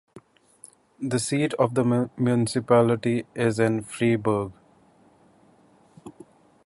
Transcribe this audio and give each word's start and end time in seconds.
The 0.99 1.19
seat 1.19 1.53
of 1.59 1.75
the 1.75 2.09
municipality 2.17 3.27
is 3.35 3.59
in 3.59 3.83
Freiburg. 3.83 4.51